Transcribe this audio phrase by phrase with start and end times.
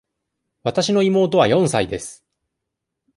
[0.63, 2.25] わたしの妹は四歳です。